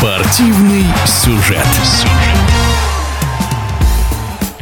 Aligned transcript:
Спортивный 0.00 0.84
сюжет. 1.04 1.66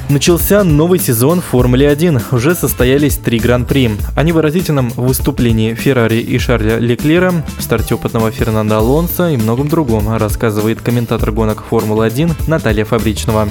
Начался 0.08 0.64
новый 0.64 0.99
сезон 0.99 1.41
Формулы-1. 1.41 2.34
Уже 2.34 2.57
состоялись 2.57 3.18
три 3.18 3.38
гран-при. 3.38 3.93
О 4.16 4.24
невыразительном 4.24 4.88
выступлении 4.96 5.74
Феррари 5.74 6.19
и 6.19 6.37
Шарля 6.38 6.79
Леклера, 6.79 7.32
старте 7.61 7.95
опытного 7.95 8.32
Фернандо 8.32 8.79
Алонса 8.79 9.30
и 9.30 9.37
многом 9.37 9.69
другом 9.69 10.12
рассказывает 10.16 10.80
комментатор 10.80 11.30
гонок 11.30 11.62
Формулы-1 11.70 12.32
Наталья 12.48 12.84
Фабричного. 12.84 13.48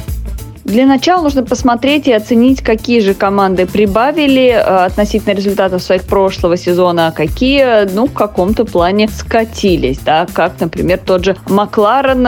Для 0.67 0.85
начала 0.85 1.21
нужно 1.23 1.43
посмотреть 1.43 2.07
и 2.07 2.11
оценить, 2.11 2.61
какие 2.61 2.99
же 2.99 3.13
команды 3.13 3.65
прибавили 3.65 4.47
э, 4.49 4.59
относительно 4.59 5.31
результатов 5.31 5.81
своих 5.81 6.03
прошлого 6.03 6.57
сезона, 6.57 7.07
а 7.07 7.11
какие, 7.13 7.89
ну, 7.93 8.07
в 8.07 8.11
каком-то 8.11 8.65
плане 8.65 9.07
скатились, 9.07 9.99
да, 9.99 10.27
как, 10.33 10.59
например, 10.59 10.99
тот 10.99 11.23
же 11.23 11.37
Макларен, 11.47 12.27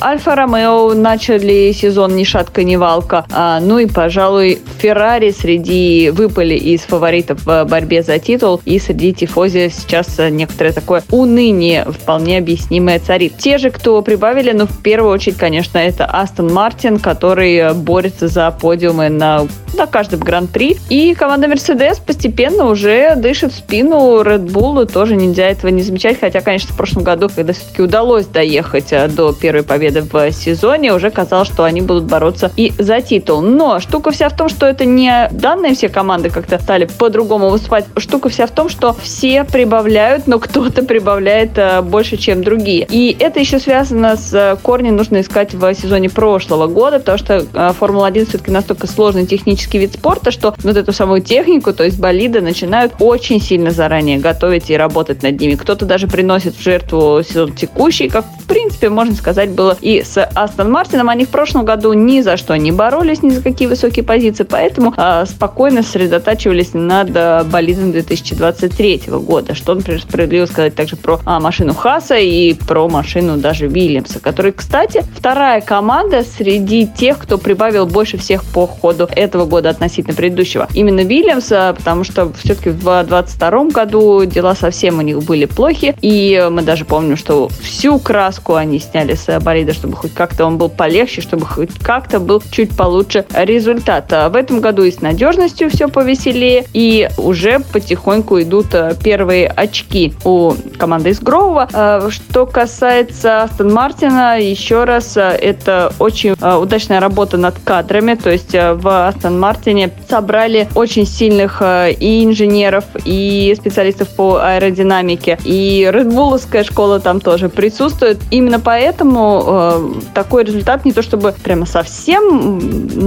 Альфа-Ромео 0.00 0.94
начали 0.94 1.70
сезон 1.72 2.16
ни 2.16 2.24
шатка, 2.24 2.64
ни 2.64 2.76
валка, 2.76 3.26
а, 3.30 3.60
ну 3.60 3.78
и, 3.78 3.84
пожалуй, 3.84 4.60
Феррари 4.78 5.30
среди 5.30 6.08
выпали 6.08 6.54
из 6.54 6.80
фаворитов 6.80 7.44
в 7.44 7.66
борьбе 7.66 8.02
за 8.02 8.18
титул, 8.18 8.62
и 8.64 8.78
среди 8.78 9.12
тифози 9.12 9.68
сейчас 9.68 10.18
некоторое 10.30 10.72
такое 10.72 11.04
уныние 11.10 11.84
вполне 11.84 12.38
объяснимое 12.38 12.98
царит. 12.98 13.34
Те 13.36 13.58
же, 13.58 13.70
кто 13.70 14.00
прибавили, 14.00 14.52
ну, 14.52 14.64
в 14.64 14.78
первую 14.78 15.12
очередь, 15.12 15.36
конечно, 15.36 15.76
это 15.76 16.06
Астон 16.06 16.50
Мартин, 16.50 16.98
который 16.98 17.57
борется 17.74 18.28
за 18.28 18.50
подиумы 18.50 19.08
на, 19.08 19.46
на 19.74 19.86
каждом 19.86 20.20
гран-при. 20.20 20.76
И 20.88 21.14
команда 21.14 21.46
Mercedes 21.46 22.00
постепенно 22.04 22.66
уже 22.66 23.14
дышит 23.16 23.52
в 23.52 23.56
спину 23.56 24.20
Red 24.22 24.46
Bull, 24.46 24.86
тоже 24.86 25.16
нельзя 25.16 25.48
этого 25.48 25.70
не 25.70 25.82
замечать, 25.82 26.18
хотя, 26.20 26.40
конечно, 26.40 26.72
в 26.72 26.76
прошлом 26.76 27.04
году, 27.04 27.28
когда 27.34 27.52
все-таки 27.52 27.82
удалось 27.82 28.26
доехать 28.26 28.92
э, 28.92 29.08
до 29.08 29.32
первой 29.32 29.62
победы 29.62 30.02
в 30.02 30.30
сезоне, 30.32 30.92
уже 30.92 31.10
казалось, 31.10 31.48
что 31.48 31.64
они 31.64 31.80
будут 31.80 32.04
бороться 32.04 32.50
и 32.56 32.72
за 32.78 33.00
титул. 33.00 33.40
Но 33.40 33.80
штука 33.80 34.10
вся 34.10 34.28
в 34.28 34.36
том, 34.36 34.48
что 34.48 34.66
это 34.66 34.84
не 34.84 35.28
данные 35.30 35.74
все 35.74 35.88
команды 35.88 36.30
как-то 36.30 36.58
стали 36.58 36.86
по-другому 36.86 37.50
выступать. 37.50 37.86
Штука 37.96 38.28
вся 38.28 38.46
в 38.46 38.50
том, 38.50 38.68
что 38.68 38.96
все 39.02 39.44
прибавляют, 39.44 40.26
но 40.26 40.38
кто-то 40.38 40.84
прибавляет 40.84 41.56
э, 41.56 41.82
больше, 41.82 42.16
чем 42.16 42.42
другие. 42.42 42.86
И 42.90 43.16
это 43.18 43.40
еще 43.40 43.58
связано 43.58 44.16
с 44.16 44.32
э, 44.32 44.56
корнем 44.62 44.96
нужно 44.96 45.20
искать 45.20 45.54
в 45.54 45.74
сезоне 45.74 46.10
прошлого 46.10 46.66
года, 46.66 46.98
потому 46.98 47.18
что 47.18 47.46
Формула-1 47.52 48.28
все-таки 48.28 48.50
настолько 48.50 48.86
сложный 48.86 49.26
технический 49.26 49.78
вид 49.78 49.94
спорта, 49.94 50.30
что 50.30 50.54
вот 50.62 50.76
эту 50.76 50.92
самую 50.92 51.22
технику, 51.22 51.72
то 51.72 51.84
есть 51.84 51.98
болиды, 51.98 52.40
начинают 52.40 52.94
очень 53.00 53.40
сильно 53.40 53.70
заранее 53.70 54.18
готовить 54.18 54.70
и 54.70 54.76
работать 54.76 55.22
над 55.22 55.40
ними. 55.40 55.54
Кто-то 55.54 55.84
даже 55.84 56.06
приносит 56.06 56.54
в 56.56 56.62
жертву 56.62 57.22
сезон 57.22 57.52
текущий, 57.52 58.08
как 58.08 58.24
в 58.24 58.46
принципе, 58.48 58.88
можно 58.88 59.14
сказать, 59.14 59.50
было 59.50 59.76
и 59.80 60.02
с 60.02 60.22
Астон 60.34 60.70
Мартином. 60.70 61.10
Они 61.10 61.26
в 61.26 61.28
прошлом 61.28 61.64
году 61.66 61.92
ни 61.92 62.22
за 62.22 62.36
что 62.38 62.56
не 62.56 62.72
боролись, 62.72 63.22
ни 63.22 63.30
за 63.30 63.42
какие 63.42 63.68
высокие 63.68 64.04
позиции, 64.04 64.44
поэтому 64.44 64.94
э, 64.96 65.26
спокойно 65.26 65.82
сосредотачивались 65.82 66.72
над 66.72 67.10
э, 67.14 67.44
болидом 67.44 67.92
2023 67.92 69.02
года. 69.08 69.54
Что, 69.54 69.74
например, 69.74 70.00
справедливо 70.00 70.46
сказать 70.46 70.74
также 70.74 70.96
про 70.96 71.20
а, 71.24 71.40
машину 71.40 71.74
Хаса 71.74 72.16
и 72.16 72.54
про 72.54 72.88
машину 72.88 73.36
даже 73.36 73.66
Вильямса, 73.66 74.18
который, 74.18 74.52
кстати, 74.52 75.04
вторая 75.16 75.60
команда 75.60 76.24
среди 76.24 76.86
тех, 76.86 77.18
кто 77.18 77.37
прибавил 77.38 77.86
больше 77.86 78.18
всех 78.18 78.44
по 78.44 78.66
ходу 78.66 79.08
этого 79.14 79.46
года 79.46 79.70
относительно 79.70 80.14
предыдущего. 80.14 80.68
Именно 80.74 81.00
Вильямса, 81.00 81.74
потому 81.76 82.04
что 82.04 82.32
все-таки 82.32 82.70
в 82.70 82.80
2022 82.80 83.64
году 83.66 84.24
дела 84.24 84.54
совсем 84.54 84.98
у 84.98 85.02
них 85.02 85.22
были 85.22 85.44
плохи, 85.46 85.94
и 86.00 86.48
мы 86.50 86.62
даже 86.62 86.84
помним, 86.84 87.16
что 87.16 87.48
всю 87.60 87.98
краску 87.98 88.54
они 88.54 88.78
сняли 88.78 89.14
с 89.14 89.38
болида, 89.40 89.72
чтобы 89.72 89.96
хоть 89.96 90.14
как-то 90.14 90.46
он 90.46 90.58
был 90.58 90.68
полегче, 90.68 91.20
чтобы 91.20 91.46
хоть 91.46 91.74
как-то 91.74 92.20
был 92.20 92.42
чуть 92.50 92.76
получше 92.76 93.24
результат. 93.32 94.12
А 94.12 94.28
в 94.28 94.36
этом 94.36 94.60
году 94.60 94.84
и 94.84 94.90
с 94.90 95.00
надежностью 95.00 95.70
все 95.70 95.88
повеселее, 95.88 96.64
и 96.72 97.08
уже 97.16 97.60
потихоньку 97.72 98.40
идут 98.42 98.74
э, 98.74 98.94
первые 99.02 99.48
очки 99.48 100.14
у 100.24 100.54
команды 100.78 101.10
из 101.10 101.20
Гроува. 101.20 101.68
А 101.72 102.08
что 102.10 102.46
касается 102.46 103.42
Астон 103.42 103.72
Мартина, 103.72 104.40
еще 104.40 104.84
раз, 104.84 105.16
э, 105.16 105.20
это 105.20 105.92
очень 105.98 106.34
э, 106.40 106.56
удачная 106.56 107.00
работа 107.00 107.36
над 107.36 107.56
кадрами, 107.62 108.14
то 108.14 108.30
есть 108.30 108.52
в 108.52 109.08
Астон 109.08 109.38
Мартине 109.38 109.90
собрали 110.08 110.68
очень 110.74 111.06
сильных 111.06 111.60
и 111.62 112.24
инженеров, 112.24 112.84
и 113.04 113.54
специалистов 113.58 114.08
по 114.10 114.36
аэродинамике, 114.36 115.38
и 115.44 115.88
Редбуловская 115.92 116.64
школа 116.64 117.00
там 117.00 117.20
тоже 117.20 117.48
присутствует. 117.48 118.18
Именно 118.30 118.60
поэтому 118.60 119.92
такой 120.14 120.44
результат 120.44 120.84
не 120.84 120.92
то 120.92 121.02
чтобы 121.02 121.34
прямо 121.42 121.66
совсем 121.66 122.58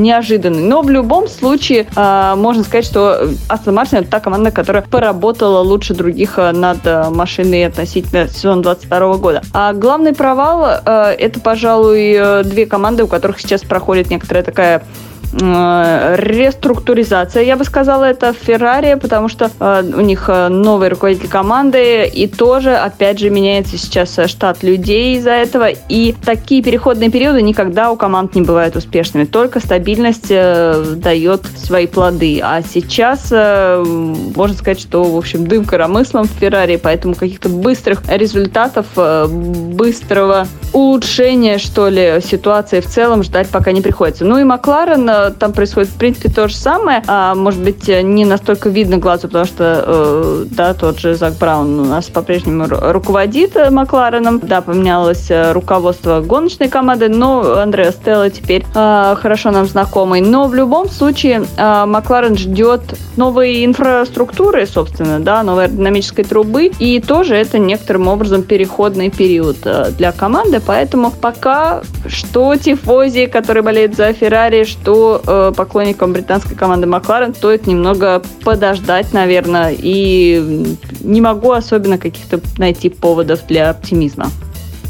неожиданный, 0.02 0.64
но 0.64 0.82
в 0.82 0.90
любом 0.90 1.28
случае 1.28 1.88
можно 1.96 2.64
сказать, 2.64 2.86
что 2.86 3.30
Астон 3.48 3.76
Мартин 3.76 4.00
это 4.00 4.10
та 4.10 4.20
команда, 4.20 4.52
которая 4.52 4.84
поработала 4.84 5.60
лучше 5.60 5.94
других 5.94 6.38
над 6.38 6.86
машиной 7.12 7.61
относительно 7.64 8.28
сезона 8.28 8.62
22 8.62 9.18
года. 9.18 9.42
А 9.54 9.74
главный 9.74 10.14
провал 10.14 10.82
э, 10.86 11.16
это, 11.18 11.40
пожалуй, 11.40 12.44
две 12.44 12.66
команды, 12.66 13.04
у 13.04 13.08
которых 13.08 13.40
сейчас 13.40 13.62
проходит 13.62 14.10
некоторая 14.10 14.44
такая 14.44 14.72
Э, 14.80 15.11
реструктуризация, 15.34 17.44
я 17.44 17.56
бы 17.56 17.64
сказала, 17.64 18.04
это 18.04 18.34
Феррари, 18.34 18.96
потому 18.96 19.30
что 19.30 19.50
э, 19.60 19.84
у 19.96 20.02
них 20.02 20.26
э, 20.28 20.50
новый 20.50 20.90
руководитель 20.90 21.30
команды, 21.30 22.06
и 22.06 22.28
тоже, 22.28 22.76
опять 22.76 23.20
же, 23.20 23.30
меняется 23.30 23.78
сейчас 23.78 24.20
штат 24.26 24.62
людей 24.62 25.16
из-за 25.18 25.32
этого, 25.32 25.70
и 25.70 26.14
такие 26.26 26.62
переходные 26.62 27.10
периоды 27.10 27.42
никогда 27.42 27.92
у 27.92 27.96
команд 27.96 28.36
не 28.36 28.42
бывают 28.42 28.76
успешными, 28.76 29.24
только 29.24 29.62
стабильность 29.62 30.28
дает 30.30 31.46
свои 31.58 31.88
плоды, 31.88 32.42
а 32.44 32.62
сейчас 32.62 33.32
можно 33.32 34.56
сказать, 34.56 34.82
что, 34.82 35.04
в 35.04 35.18
общем, 35.18 35.48
дым 35.48 35.66
коромыслом 35.66 36.26
в 36.26 36.32
Феррари, 36.32 36.76
поэтому 36.76 37.16
каких-то 37.16 37.50
быстрых 37.50 38.04
результатов, 38.10 38.86
быстрого 38.96 40.48
улучшения, 40.74 41.58
что 41.58 41.90
ли, 41.90 42.20
ситуации 42.22 42.82
в 42.82 42.88
целом 42.88 43.24
ждать 43.24 43.48
пока 43.50 43.72
не 43.72 43.82
приходится. 43.82 44.26
Ну 44.26 44.38
и 44.38 44.44
Макларен 44.44 45.10
там 45.30 45.54
происходит, 45.54 45.90
в 45.90 45.98
принципе, 45.98 46.30
то 46.30 46.48
же 46.48 46.56
самое. 46.56 47.04
А, 47.08 47.36
может 47.36 47.62
быть, 47.62 47.88
не 47.88 48.26
настолько 48.26 48.70
видно 48.70 48.98
глазу, 48.98 49.28
потому 49.28 49.46
что, 49.46 49.84
э, 49.86 50.46
да, 50.52 50.74
тот 50.74 51.00
же 51.00 51.16
Зак 51.16 51.36
Браун 51.36 51.80
у 51.80 51.86
нас 51.86 52.08
по-прежнему 52.08 52.66
руководит 52.70 53.56
э, 53.56 53.70
Маклареном. 53.70 54.40
Да, 54.40 54.62
поменялось 54.62 55.30
э, 55.30 55.52
руководство 55.52 56.22
гоночной 56.22 56.70
команды, 56.70 57.10
но 57.10 57.60
Андреа 57.60 57.92
Стелла 57.92 58.30
теперь 58.30 58.64
э, 58.74 59.16
хорошо 59.18 59.52
нам 59.52 59.66
знакомый. 59.66 60.22
Но 60.22 60.48
в 60.48 60.56
любом 60.56 60.90
случае 60.90 61.46
э, 61.58 61.86
Макларен 61.86 62.38
ждет 62.38 62.82
новой 63.18 63.66
инфраструктуры, 63.66 64.66
собственно, 64.66 65.20
да, 65.20 65.44
новой 65.44 65.66
аэродинамической 65.66 66.24
трубы, 66.24 66.72
и 66.80 67.00
тоже 67.00 67.36
это 67.36 67.60
некоторым 67.60 68.08
образом 68.08 68.44
переходный 68.44 69.10
период 69.10 69.58
э, 69.66 69.92
для 69.98 70.12
команды, 70.12 70.62
поэтому 70.66 71.12
пока 71.12 71.82
что 72.08 72.56
тифози, 72.56 73.28
который 73.28 73.62
болеет 73.64 73.96
за 73.96 74.14
Феррари, 74.14 74.64
что 74.64 75.11
э, 75.26 75.52
поклонникам 75.56 76.14
британской 76.14 76.56
команды 76.56 76.88
Макларен 76.88 77.34
стоит 77.34 77.68
немного 77.68 78.22
подождать, 78.44 79.14
наверное, 79.14 79.76
и 79.78 80.78
не 81.02 81.22
могу 81.22 81.52
особенно 81.52 81.98
каких-то 81.98 82.40
найти 82.58 82.90
поводов 82.90 83.46
для 83.48 83.70
оптимизма. 83.70 84.28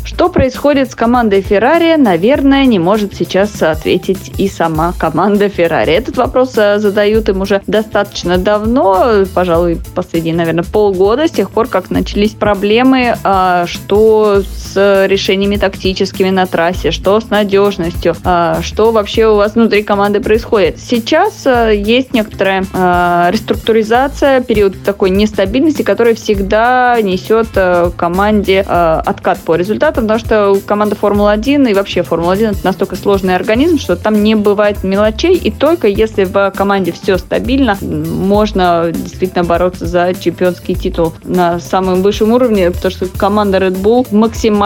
Что 0.04 0.30
происходит 0.30 0.92
с 0.92 0.96
командой 0.96 1.42
Феррари, 1.42 1.96
наверное, 1.96 2.66
не 2.66 2.80
может 2.80 3.16
сейчас 3.16 3.62
ответить 3.62 4.32
и 4.38 4.48
сама 4.48 4.94
команда 4.98 5.48
Феррари. 5.48 5.94
Этот 5.94 6.18
вопрос 6.18 6.53
э, 6.58 6.80
задают 6.80 7.30
им 7.30 7.42
уже 7.42 7.62
достаточно 7.68 8.38
давно, 8.38 9.26
пожалуй, 9.34 9.80
последние, 9.96 10.36
наверное, 10.36 10.64
полгода, 10.64 11.28
с 11.28 11.32
тех 11.32 11.52
пор, 11.52 11.68
как 11.68 11.92
начались 11.92 12.32
проблемы, 12.32 13.16
а, 13.24 13.66
что 13.68 14.42
с 14.74 15.06
решениями 15.08 15.58
тактическими 15.58 16.29
на 16.29 16.46
трассе, 16.46 16.91
что 16.91 17.20
с 17.20 17.29
надежностью, 17.29 18.16
а, 18.23 18.62
что 18.62 18.91
вообще 18.91 19.28
у 19.28 19.35
вас 19.35 19.56
внутри 19.56 19.84
команды 19.84 20.22
происходит. 20.22 20.79
Сейчас 20.79 21.46
э, 21.46 21.73
есть 21.76 22.14
некоторая 22.14 22.66
а, 22.73 23.29
реструктуризация, 23.32 24.41
период 24.41 24.82
такой 24.84 25.09
нестабильности, 25.09 25.82
который 25.82 26.16
всегда 26.16 27.00
несет 27.02 27.47
э, 27.56 27.91
команде 27.97 28.62
откат 28.62 29.40
по 29.40 29.56
результатам, 29.56 30.06
потому 30.06 30.20
что 30.20 30.59
команда 30.66 30.96
Формула-1 30.96 31.70
и 31.70 31.74
вообще 31.74 32.03
Формула-1 32.03 32.52
это 32.52 32.59
настолько 32.64 32.96
сложный 32.96 33.35
организм, 33.35 33.78
что 33.78 33.96
там 33.96 34.24
не 34.24 34.35
бывает 34.35 34.84
мелочей, 34.84 35.35
и 35.35 35.52
только 35.52 35.88
если 35.88 36.24
в 36.24 36.52
команде 36.56 36.91
все 36.91 37.17
стабильно, 37.17 37.78
можно 37.82 38.91
действительно 38.94 39.44
бороться 39.44 39.85
за 39.85 40.14
чемпионский 40.14 40.76
титул 40.76 41.14
на 41.24 41.59
самом 41.59 42.02
высшем 42.02 42.32
уровне, 42.32 42.72
потому 42.72 42.91
что 42.91 43.06
команда 43.08 43.58
Red 43.58 43.82
Bull 43.82 44.08
максимально 44.12 44.60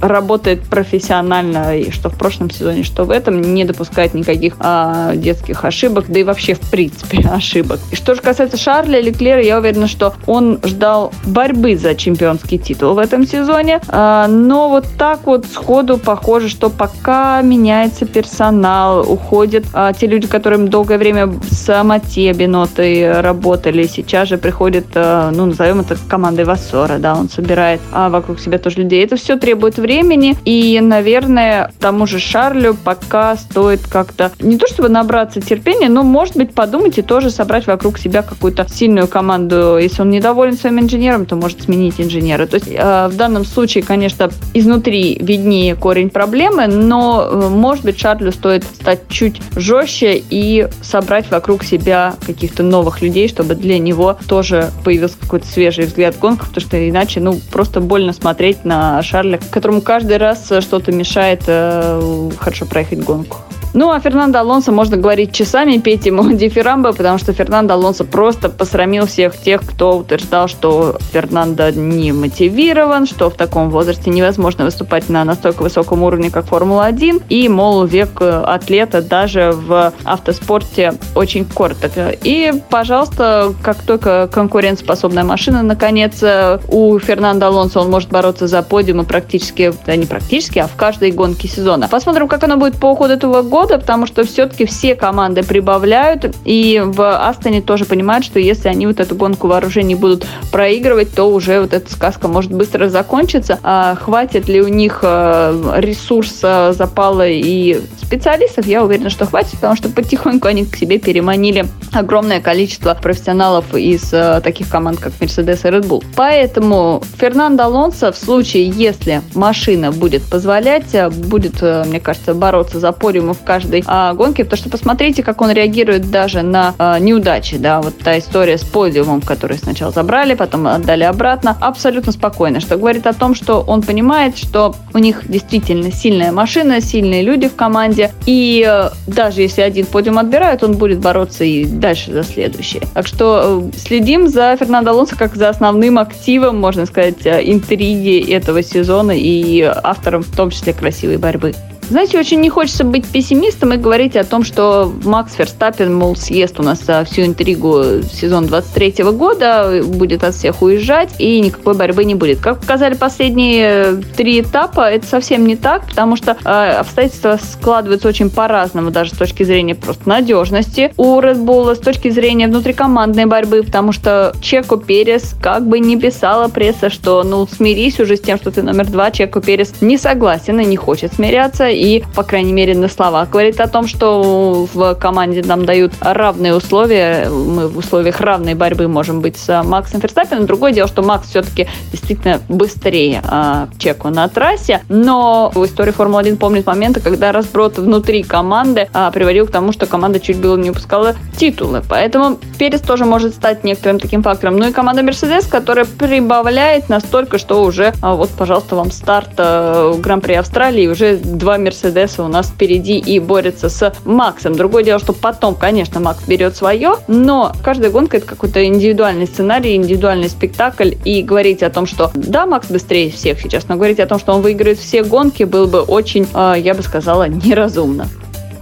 работает 0.00 0.62
профессионально, 0.62 1.76
и 1.76 1.90
что 1.90 2.08
в 2.08 2.16
прошлом 2.16 2.50
сезоне, 2.50 2.84
что 2.84 3.04
в 3.04 3.10
этом, 3.10 3.40
не 3.40 3.64
допускает 3.64 4.14
никаких 4.14 4.54
а, 4.60 5.14
детских 5.16 5.64
ошибок, 5.64 6.06
да 6.08 6.20
и 6.20 6.22
вообще 6.22 6.54
в 6.54 6.60
принципе 6.60 7.18
ошибок. 7.32 7.80
И 7.90 7.96
что 7.96 8.14
же 8.14 8.20
касается 8.20 8.56
Шарля 8.56 9.00
Леклера, 9.00 9.42
я 9.42 9.58
уверена, 9.58 9.88
что 9.88 10.14
он 10.26 10.60
ждал 10.64 11.12
борьбы 11.24 11.76
за 11.76 11.94
чемпионский 11.94 12.58
титул 12.58 12.94
в 12.94 12.98
этом 12.98 13.26
сезоне, 13.26 13.80
а, 13.88 14.28
но 14.28 14.68
вот 14.68 14.86
так 14.96 15.26
вот 15.26 15.46
сходу 15.46 15.98
похоже, 15.98 16.48
что 16.48 16.70
пока 16.70 17.42
меняется 17.42 18.06
персонал, 18.06 19.00
уходят 19.10 19.64
а, 19.72 19.92
те 19.92 20.06
люди, 20.06 20.26
которым 20.26 20.68
долгое 20.68 20.98
время 20.98 21.32
с 21.50 21.82
Мате 21.82 22.32
Бинотой 22.32 23.20
работали, 23.20 23.86
сейчас 23.86 24.28
же 24.28 24.38
приходит, 24.38 24.86
а, 24.94 25.30
ну, 25.32 25.46
назовем 25.46 25.80
это 25.80 25.96
командой 26.08 26.44
Вассора, 26.44 26.98
да, 26.98 27.14
он 27.16 27.28
собирает 27.28 27.80
а, 27.92 28.08
вокруг 28.08 28.38
себя 28.40 28.58
тоже 28.58 28.78
людей. 28.78 29.04
Это 29.04 29.16
все 29.16 29.39
требует 29.40 29.78
времени, 29.78 30.36
и, 30.44 30.78
наверное, 30.80 31.72
тому 31.80 32.06
же 32.06 32.18
Шарлю 32.18 32.74
пока 32.74 33.36
стоит 33.36 33.80
как-то 33.86 34.30
не 34.40 34.56
то 34.58 34.66
чтобы 34.66 34.88
набраться 34.88 35.40
терпения, 35.40 35.88
но, 35.88 36.02
может 36.02 36.36
быть, 36.36 36.52
подумать 36.52 36.98
и 36.98 37.02
тоже 37.02 37.30
собрать 37.30 37.66
вокруг 37.66 37.98
себя 37.98 38.22
какую-то 38.22 38.66
сильную 38.68 39.08
команду. 39.08 39.78
Если 39.78 40.02
он 40.02 40.10
недоволен 40.10 40.56
своим 40.56 40.80
инженером, 40.80 41.26
то 41.26 41.36
может 41.36 41.62
сменить 41.62 42.00
инженера. 42.00 42.46
То 42.46 42.56
есть 42.56 42.68
э, 42.68 43.08
в 43.08 43.16
данном 43.16 43.44
случае, 43.44 43.82
конечно, 43.82 44.30
изнутри 44.54 45.18
виднее 45.20 45.74
корень 45.74 46.10
проблемы, 46.10 46.66
но, 46.66 47.26
э, 47.30 47.48
может 47.48 47.84
быть, 47.84 47.98
Шарлю 47.98 48.32
стоит 48.32 48.64
стать 48.64 49.08
чуть 49.08 49.40
жестче 49.56 50.22
и 50.30 50.68
собрать 50.82 51.30
вокруг 51.30 51.64
себя 51.64 52.14
каких-то 52.26 52.62
новых 52.62 53.02
людей, 53.02 53.28
чтобы 53.28 53.54
для 53.54 53.78
него 53.78 54.16
тоже 54.28 54.70
появился 54.84 55.16
какой-то 55.20 55.46
свежий 55.46 55.86
взгляд 55.86 56.18
гонков, 56.18 56.48
потому 56.48 56.66
что 56.66 56.88
иначе, 56.88 57.20
ну, 57.20 57.40
просто 57.50 57.80
больно 57.80 58.12
смотреть 58.12 58.64
на 58.64 59.02
Шарля, 59.02 59.29
которому 59.38 59.80
каждый 59.80 60.16
раз 60.16 60.46
что-то 60.60 60.92
мешает 60.92 61.42
э, 61.46 62.30
хорошо 62.38 62.66
проехать 62.66 63.00
гонку. 63.00 63.38
Ну, 63.72 63.90
а 63.90 64.00
Фернандо 64.00 64.40
Алонсо 64.40 64.72
можно 64.72 64.96
говорить 64.96 65.32
часами, 65.32 65.78
петь 65.78 66.06
ему 66.06 66.32
дифирамбы, 66.32 66.92
потому 66.92 67.18
что 67.18 67.32
Фернандо 67.32 67.74
Алонсо 67.74 68.04
просто 68.04 68.48
посрамил 68.48 69.06
всех 69.06 69.36
тех, 69.36 69.60
кто 69.62 69.98
утверждал, 69.98 70.48
что 70.48 70.96
Фернандо 71.12 71.70
не 71.70 72.12
мотивирован, 72.12 73.06
что 73.06 73.30
в 73.30 73.34
таком 73.34 73.70
возрасте 73.70 74.10
невозможно 74.10 74.64
выступать 74.64 75.08
на 75.08 75.24
настолько 75.24 75.62
высоком 75.62 76.02
уровне, 76.02 76.30
как 76.30 76.46
Формула-1, 76.46 77.22
и, 77.28 77.48
мол, 77.48 77.84
век 77.84 78.20
атлета 78.20 79.02
даже 79.02 79.52
в 79.54 79.92
автоспорте 80.04 80.94
очень 81.14 81.44
короток. 81.44 81.92
И, 82.24 82.52
пожалуйста, 82.70 83.54
как 83.62 83.82
только 83.82 84.28
конкурентоспособная 84.32 85.24
машина, 85.24 85.62
наконец, 85.62 86.22
у 86.68 86.98
Фернандо 86.98 87.46
Алонсо 87.46 87.80
он 87.80 87.90
может 87.90 88.10
бороться 88.10 88.48
за 88.48 88.62
подиумы 88.62 89.04
практически, 89.04 89.72
да 89.86 89.94
не 89.94 90.06
практически, 90.06 90.58
а 90.58 90.66
в 90.66 90.74
каждой 90.74 91.12
гонке 91.12 91.46
сезона. 91.46 91.88
Посмотрим, 91.88 92.26
как 92.26 92.42
оно 92.42 92.56
будет 92.56 92.76
по 92.76 92.86
уходу 92.86 93.12
этого 93.12 93.42
года 93.42 93.59
года, 93.60 93.78
потому 93.78 94.06
что 94.06 94.24
все-таки 94.24 94.64
все 94.64 94.94
команды 94.94 95.42
прибавляют, 95.42 96.34
и 96.46 96.82
в 96.82 97.28
Астоне 97.28 97.60
тоже 97.60 97.84
понимают, 97.84 98.24
что 98.24 98.38
если 98.38 98.68
они 98.68 98.86
вот 98.86 99.00
эту 99.00 99.14
гонку 99.14 99.48
вооружений 99.48 99.94
будут 99.94 100.26
проигрывать, 100.50 101.14
то 101.14 101.24
уже 101.24 101.60
вот 101.60 101.74
эта 101.74 101.92
сказка 101.92 102.26
может 102.26 102.52
быстро 102.52 102.88
закончиться. 102.88 103.58
А 103.62 103.96
хватит 103.96 104.48
ли 104.48 104.62
у 104.62 104.68
них 104.68 105.00
э, 105.02 105.74
ресурса, 105.76 106.72
запала 106.72 107.28
и 107.28 107.82
специалистов? 108.00 108.66
Я 108.66 108.82
уверена, 108.82 109.10
что 109.10 109.26
хватит, 109.26 109.52
потому 109.52 109.76
что 109.76 109.90
потихоньку 109.90 110.48
они 110.48 110.64
к 110.64 110.76
себе 110.76 110.98
переманили 110.98 111.66
огромное 111.92 112.40
количество 112.40 112.94
профессионалов 112.94 113.74
из 113.74 114.10
э, 114.14 114.40
таких 114.42 114.70
команд, 114.70 115.00
как 115.00 115.12
Mercedes 115.20 115.68
и 115.68 115.70
Red 115.70 115.86
Bull. 115.86 116.02
Поэтому 116.16 117.02
Фернандо 117.18 117.64
Алонсо 117.64 118.10
в 118.10 118.16
случае, 118.16 118.70
если 118.70 119.20
машина 119.34 119.92
будет 119.92 120.22
позволять, 120.22 120.94
э, 120.94 121.10
будет, 121.10 121.60
мне 121.60 122.00
кажется, 122.00 122.32
бороться 122.32 122.80
за 122.80 122.92
подиум 122.92 123.34
в 123.34 123.44
каждой 123.50 123.82
а, 123.84 124.14
гонке, 124.14 124.44
потому 124.44 124.58
что 124.58 124.70
посмотрите, 124.70 125.24
как 125.24 125.40
он 125.40 125.50
реагирует 125.50 126.08
даже 126.08 126.42
на 126.42 126.72
а, 126.78 127.00
неудачи, 127.00 127.56
да, 127.56 127.82
вот 127.82 127.98
та 127.98 128.16
история 128.16 128.56
с 128.56 128.62
подиумом, 128.62 129.20
который 129.20 129.58
сначала 129.58 129.90
забрали, 129.90 130.34
потом 130.34 130.68
отдали 130.68 131.02
обратно, 131.02 131.56
абсолютно 131.60 132.12
спокойно, 132.12 132.60
что 132.60 132.76
говорит 132.76 133.08
о 133.08 133.12
том, 133.12 133.34
что 133.34 133.64
он 133.66 133.82
понимает, 133.82 134.38
что 134.38 134.76
у 134.94 134.98
них 134.98 135.28
действительно 135.28 135.90
сильная 135.90 136.30
машина, 136.30 136.80
сильные 136.80 137.22
люди 137.22 137.48
в 137.48 137.56
команде, 137.56 138.12
и 138.24 138.64
э, 138.64 138.90
даже 139.08 139.42
если 139.42 139.62
один 139.62 139.86
подиум 139.86 140.18
отбирают, 140.18 140.62
он 140.62 140.76
будет 140.76 141.00
бороться 141.00 141.42
и 141.42 141.64
дальше 141.64 142.12
за 142.12 142.22
следующее. 142.22 142.84
Так 142.94 143.08
что 143.08 143.68
э, 143.74 143.76
следим 143.76 144.28
за 144.28 144.56
Фернандо 144.60 144.92
Алонсо 144.92 145.16
как 145.16 145.34
за 145.34 145.48
основным 145.48 145.98
активом, 145.98 146.60
можно 146.60 146.86
сказать, 146.86 147.26
э, 147.26 147.40
интриги 147.42 148.32
этого 148.32 148.62
сезона 148.62 149.10
и 149.16 149.62
автором 149.62 150.22
в 150.22 150.36
том 150.36 150.50
числе 150.50 150.72
красивой 150.72 151.16
борьбы. 151.16 151.52
Знаете, 151.90 152.20
очень 152.20 152.40
не 152.40 152.50
хочется 152.50 152.84
быть 152.84 153.04
пессимистом 153.04 153.72
и 153.72 153.76
говорить 153.76 154.14
о 154.14 154.22
том, 154.22 154.44
что 154.44 154.92
Макс 155.04 155.34
Ферстаппин, 155.34 155.92
мол, 155.92 156.14
съест 156.14 156.60
у 156.60 156.62
нас 156.62 156.78
всю 156.78 157.22
интригу 157.22 158.02
сезон 158.12 158.46
23 158.46 159.02
года, 159.10 159.82
будет 159.84 160.22
от 160.22 160.36
всех 160.36 160.62
уезжать, 160.62 161.10
и 161.18 161.40
никакой 161.40 161.74
борьбы 161.74 162.04
не 162.04 162.14
будет. 162.14 162.38
Как 162.38 162.60
показали 162.60 162.94
последние 162.94 163.96
три 164.16 164.40
этапа, 164.40 164.88
это 164.88 165.04
совсем 165.04 165.44
не 165.44 165.56
так, 165.56 165.88
потому 165.88 166.14
что 166.14 166.36
э, 166.44 166.48
обстоятельства 166.48 167.40
складываются 167.42 168.06
очень 168.06 168.30
по-разному, 168.30 168.92
даже 168.92 169.12
с 169.12 169.18
точки 169.18 169.42
зрения 169.42 169.74
просто 169.74 170.08
надежности 170.08 170.92
у 170.96 171.18
Red 171.18 171.44
Bull, 171.44 171.74
с 171.74 171.80
точки 171.80 172.10
зрения 172.10 172.46
внутрикомандной 172.46 173.26
борьбы, 173.26 173.64
потому 173.64 173.90
что 173.90 174.32
Чеко 174.40 174.76
Перес 174.76 175.34
как 175.42 175.66
бы 175.66 175.80
не 175.80 175.98
писала 175.98 176.46
пресса, 176.46 176.88
что 176.88 177.24
ну 177.24 177.48
смирись 177.48 177.98
уже 177.98 178.16
с 178.16 178.20
тем, 178.20 178.38
что 178.38 178.52
ты 178.52 178.62
номер 178.62 178.86
два, 178.86 179.10
Чеко 179.10 179.40
Перес 179.40 179.74
не 179.80 179.98
согласен 179.98 180.60
и 180.60 180.64
не 180.64 180.76
хочет 180.76 181.14
смиряться, 181.14 181.68
и, 181.80 182.04
по 182.14 182.22
крайней 182.22 182.52
мере, 182.52 182.76
на 182.76 182.88
словах 182.88 183.30
говорит 183.30 183.58
о 183.58 183.66
том, 183.66 183.86
что 183.86 184.68
в 184.72 184.94
команде 184.96 185.42
нам 185.42 185.64
дают 185.64 185.94
равные 186.00 186.54
условия, 186.54 187.30
мы 187.30 187.68
в 187.68 187.78
условиях 187.78 188.20
равной 188.20 188.54
борьбы 188.54 188.86
можем 188.86 189.22
быть 189.22 189.38
с 189.38 189.62
Максом 189.62 190.02
Ферстаппином. 190.02 190.44
Другое 190.44 190.72
дело, 190.72 190.88
что 190.88 191.02
Макс 191.02 191.30
все-таки 191.30 191.68
действительно 191.90 192.40
быстрее 192.50 193.22
а, 193.24 193.68
Чеку 193.78 194.10
на 194.10 194.28
трассе, 194.28 194.82
но 194.90 195.50
в 195.54 195.64
истории 195.64 195.92
Формулы-1 195.92 196.36
помнит 196.36 196.66
моменты, 196.66 197.00
когда 197.00 197.32
разброд 197.32 197.78
внутри 197.78 198.22
команды 198.24 198.88
а, 198.92 199.10
приводил 199.10 199.46
к 199.46 199.50
тому, 199.50 199.72
что 199.72 199.86
команда 199.86 200.20
чуть 200.20 200.36
было 200.36 200.58
не 200.58 200.70
упускала 200.70 201.14
титулы. 201.38 201.82
Поэтому 201.88 202.38
Перес 202.58 202.82
тоже 202.82 203.06
может 203.06 203.34
стать 203.34 203.64
некоторым 203.64 204.00
таким 204.00 204.22
фактором. 204.22 204.58
Ну 204.58 204.68
и 204.68 204.72
команда 204.72 205.02
Мерседес, 205.02 205.46
которая 205.46 205.86
прибавляет 205.86 206.90
настолько, 206.90 207.38
что 207.38 207.62
уже 207.62 207.94
а, 208.02 208.14
вот, 208.16 208.28
пожалуйста, 208.30 208.76
вам 208.76 208.90
старт 208.90 209.30
Гран-при 209.36 210.34
Австралии, 210.34 210.86
уже 210.86 211.16
два 211.16 211.56
Мерседеса 211.70 212.24
у 212.24 212.28
нас 212.28 212.48
впереди 212.48 212.98
и 212.98 213.20
борется 213.20 213.68
с 213.68 213.94
Максом. 214.04 214.56
Другое 214.56 214.82
дело, 214.82 214.98
что 214.98 215.12
потом, 215.12 215.54
конечно, 215.54 216.00
Макс 216.00 216.24
берет 216.26 216.56
свое, 216.56 216.96
но 217.06 217.52
каждая 217.62 217.92
гонка 217.92 218.16
это 218.16 218.26
какой-то 218.26 218.66
индивидуальный 218.66 219.28
сценарий, 219.28 219.76
индивидуальный 219.76 220.28
спектакль, 220.28 220.94
и 221.04 221.22
говорить 221.22 221.62
о 221.62 221.70
том, 221.70 221.86
что 221.86 222.10
да, 222.14 222.44
Макс 222.44 222.68
быстрее 222.68 223.10
всех 223.10 223.40
сейчас, 223.40 223.68
но 223.68 223.76
говорить 223.76 224.00
о 224.00 224.06
том, 224.06 224.18
что 224.18 224.32
он 224.32 224.42
выиграет 224.42 224.80
все 224.80 225.04
гонки, 225.04 225.44
было 225.44 225.66
бы 225.66 225.80
очень, 225.82 226.26
а, 226.34 226.54
я 226.54 226.74
бы 226.74 226.82
сказала, 226.82 227.28
неразумно. 227.28 228.08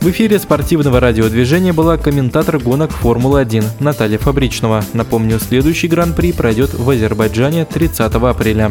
В 0.00 0.10
эфире 0.10 0.38
спортивного 0.38 1.00
радиодвижения 1.00 1.72
была 1.72 1.96
комментатор 1.96 2.58
гонок 2.58 2.90
Формулы-1 2.92 3.64
Наталья 3.80 4.18
Фабричного. 4.18 4.84
Напомню, 4.92 5.40
следующий 5.40 5.88
гран-при 5.88 6.32
пройдет 6.32 6.74
в 6.74 6.88
Азербайджане 6.88 7.64
30 7.64 8.14
апреля. 8.14 8.70